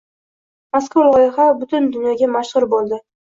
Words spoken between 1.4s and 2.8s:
butun dunyoga mashhur